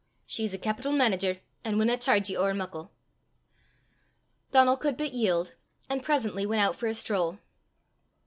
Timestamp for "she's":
0.25-0.51